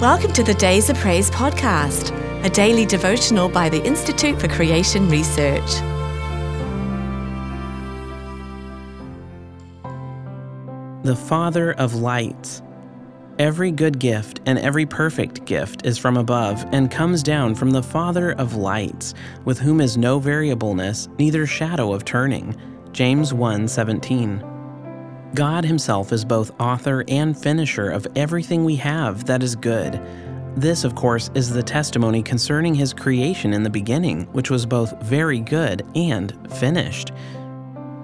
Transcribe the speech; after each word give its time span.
Welcome 0.00 0.32
to 0.34 0.44
the 0.44 0.54
Days 0.54 0.88
of 0.90 0.96
Praise 0.98 1.28
podcast, 1.28 2.14
a 2.44 2.48
daily 2.48 2.86
devotional 2.86 3.48
by 3.48 3.68
the 3.68 3.84
Institute 3.84 4.40
for 4.40 4.46
Creation 4.46 5.08
Research. 5.08 5.68
The 11.02 11.16
Father 11.16 11.72
of 11.72 11.96
Lights. 11.96 12.62
Every 13.40 13.72
good 13.72 13.98
gift 13.98 14.40
and 14.46 14.60
every 14.60 14.86
perfect 14.86 15.44
gift 15.46 15.84
is 15.84 15.98
from 15.98 16.16
above 16.16 16.64
and 16.70 16.92
comes 16.92 17.24
down 17.24 17.56
from 17.56 17.72
the 17.72 17.82
Father 17.82 18.34
of 18.34 18.54
lights, 18.54 19.14
with 19.44 19.58
whom 19.58 19.80
is 19.80 19.96
no 19.96 20.20
variableness, 20.20 21.08
neither 21.18 21.44
shadow 21.44 21.92
of 21.92 22.04
turning. 22.04 22.54
James 22.92 23.32
1:17. 23.32 24.47
God 25.34 25.64
himself 25.64 26.12
is 26.12 26.24
both 26.24 26.58
author 26.60 27.04
and 27.06 27.36
finisher 27.36 27.90
of 27.90 28.06
everything 28.16 28.64
we 28.64 28.76
have 28.76 29.24
that 29.26 29.42
is 29.42 29.54
good. 29.54 30.00
This, 30.56 30.84
of 30.84 30.94
course, 30.94 31.30
is 31.34 31.50
the 31.50 31.62
testimony 31.62 32.22
concerning 32.22 32.74
his 32.74 32.92
creation 32.92 33.52
in 33.52 33.62
the 33.62 33.70
beginning, 33.70 34.24
which 34.32 34.50
was 34.50 34.66
both 34.66 35.00
very 35.02 35.40
good 35.40 35.86
and 35.94 36.34
finished. 36.56 37.12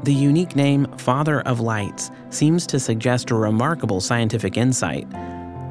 The 0.05 0.15
unique 0.15 0.55
name 0.55 0.87
Father 0.99 1.41
of 1.41 1.61
Lights 1.61 2.11
seems 2.29 2.67
to 2.67 2.79
suggest 2.79 3.31
a 3.31 3.35
remarkable 3.35 4.01
scientific 4.01 4.57
insight. 4.59 5.09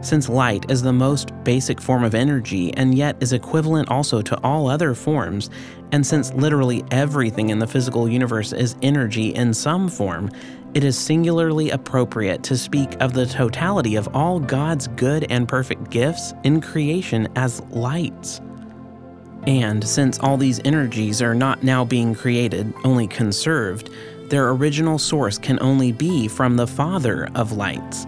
Since 0.04 0.28
light 0.28 0.70
is 0.70 0.82
the 0.82 0.92
most 0.92 1.32
basic 1.46 1.80
form 1.80 2.04
of 2.04 2.14
energy 2.14 2.74
and 2.74 2.94
yet 2.94 3.16
is 3.22 3.32
equivalent 3.32 3.90
also 3.90 4.22
to 4.22 4.38
all 4.44 4.68
other 4.68 4.94
forms, 4.94 5.50
and 5.94 6.06
since 6.06 6.34
literally 6.34 6.84
everything 6.92 7.50
in 7.50 7.60
the 7.60 7.68
physical 7.68 8.10
universe 8.10 8.52
is 8.52 8.76
energy 8.82 9.30
in 9.30 9.54
some 9.54 9.88
form, 9.88 10.30
it 10.74 10.84
is 10.84 10.98
singularly 10.98 11.70
appropriate 11.70 12.44
to 12.44 12.58
speak 12.58 13.02
of 13.02 13.14
the 13.14 13.26
totality 13.26 13.96
of 13.96 14.14
all 14.14 14.42
God's 14.42 14.90
good 14.90 15.26
and 15.32 15.48
perfect 15.48 15.90
gifts 15.90 16.34
in 16.44 16.60
creation 16.60 17.30
as 17.38 17.62
lights. 17.70 18.42
And 19.48 19.88
since 19.88 20.20
all 20.20 20.36
these 20.36 20.60
energies 20.66 21.22
are 21.22 21.36
not 21.36 21.64
now 21.64 21.86
being 21.86 22.14
created, 22.14 22.74
only 22.84 23.08
conserved, 23.08 23.90
their 24.30 24.50
original 24.50 25.00
source 25.00 25.38
can 25.38 25.60
only 25.62 25.94
be 25.94 26.28
from 26.28 26.58
the 26.58 26.68
Father 26.68 27.30
of 27.36 27.54
lights. 27.54 28.06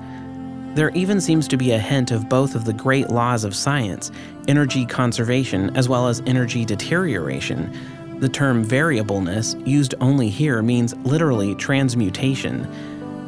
There 0.76 0.90
even 0.90 1.22
seems 1.22 1.48
to 1.48 1.56
be 1.56 1.72
a 1.72 1.80
hint 1.80 2.12
of 2.12 2.28
both 2.28 2.54
of 2.54 2.66
the 2.66 2.74
great 2.74 3.10
laws 3.10 3.46
of 3.46 3.56
science 3.56 4.12
energy 4.50 4.86
conservation 4.86 5.76
as 5.76 5.88
well 5.88 6.10
as 6.10 6.22
energy 6.26 6.66
deterioration. 6.66 8.20
The 8.20 8.28
term 8.28 8.62
variableness, 8.62 9.56
used 9.66 9.96
only 10.02 10.28
here, 10.28 10.62
means 10.62 10.94
literally 10.98 11.56
transmutation. 11.56 12.68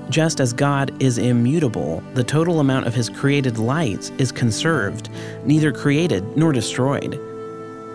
Just 0.10 0.42
as 0.42 0.52
God 0.52 1.02
is 1.02 1.18
immutable, 1.18 2.04
the 2.16 2.24
total 2.24 2.60
amount 2.60 2.86
of 2.86 2.94
his 2.94 3.10
created 3.10 3.58
lights 3.58 4.10
is 4.18 4.34
conserved, 4.34 5.10
neither 5.46 5.72
created 5.72 6.26
nor 6.36 6.52
destroyed. 6.52 7.14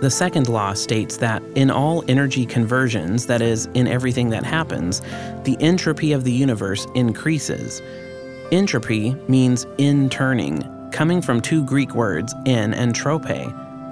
The 0.00 0.10
second 0.10 0.48
law 0.48 0.72
states 0.72 1.18
that 1.18 1.42
in 1.56 1.70
all 1.70 2.04
energy 2.08 2.46
conversions, 2.46 3.26
that 3.26 3.42
is, 3.42 3.66
in 3.74 3.86
everything 3.86 4.30
that 4.30 4.44
happens, 4.44 5.00
the 5.44 5.58
entropy 5.60 6.12
of 6.12 6.24
the 6.24 6.32
universe 6.32 6.86
increases. 6.94 7.82
Entropy 8.52 9.14
means 9.28 9.66
in 9.78 10.10
turning, 10.10 10.62
coming 10.92 11.22
from 11.22 11.40
two 11.40 11.64
Greek 11.64 11.94
words, 11.94 12.34
in 12.44 12.74
and 12.74 12.94
trope, 12.94 13.22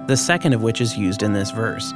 the 0.07 0.17
second 0.17 0.53
of 0.53 0.63
which 0.63 0.83
is 0.83 0.99
used 0.99 1.23
in 1.23 1.33
this 1.33 1.51
verse. 1.51 1.95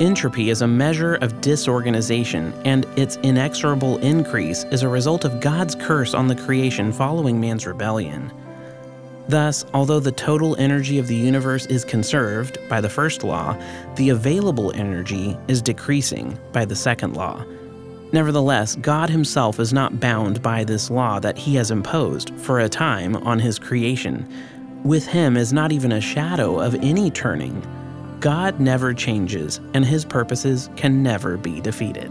Entropy 0.00 0.50
is 0.50 0.62
a 0.62 0.66
measure 0.66 1.14
of 1.14 1.40
disorganization, 1.40 2.52
and 2.64 2.86
its 2.96 3.18
inexorable 3.18 3.98
increase 3.98 4.64
is 4.64 4.82
a 4.82 4.88
result 4.88 5.24
of 5.24 5.38
God's 5.38 5.76
curse 5.76 6.12
on 6.12 6.26
the 6.26 6.34
creation 6.34 6.92
following 6.92 7.40
man's 7.40 7.68
rebellion. 7.68 8.32
Thus, 9.28 9.64
although 9.72 10.00
the 10.00 10.10
total 10.10 10.56
energy 10.56 10.98
of 10.98 11.06
the 11.06 11.14
universe 11.14 11.66
is 11.66 11.84
conserved 11.84 12.58
by 12.68 12.80
the 12.80 12.90
first 12.90 13.22
law, 13.22 13.56
the 13.94 14.08
available 14.08 14.72
energy 14.74 15.36
is 15.46 15.62
decreasing 15.62 16.36
by 16.50 16.64
the 16.64 16.74
second 16.74 17.14
law. 17.14 17.44
Nevertheless, 18.12 18.76
God 18.76 19.10
Himself 19.10 19.58
is 19.58 19.72
not 19.72 20.00
bound 20.00 20.40
by 20.40 20.64
this 20.64 20.90
law 20.90 21.18
that 21.20 21.36
He 21.36 21.56
has 21.56 21.70
imposed 21.70 22.32
for 22.36 22.60
a 22.60 22.68
time 22.68 23.16
on 23.16 23.38
His 23.38 23.58
creation. 23.58 24.26
With 24.84 25.06
Him 25.06 25.36
is 25.36 25.52
not 25.52 25.72
even 25.72 25.92
a 25.92 26.00
shadow 26.00 26.60
of 26.60 26.74
any 26.76 27.10
turning. 27.10 27.60
God 28.20 28.60
never 28.60 28.94
changes, 28.94 29.60
and 29.74 29.84
His 29.84 30.04
purposes 30.04 30.70
can 30.76 31.02
never 31.02 31.36
be 31.36 31.60
defeated. 31.60 32.10